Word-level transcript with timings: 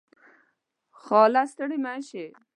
خاله. 1.03 1.41
ستړې 1.51 1.77
مشې 1.85 2.25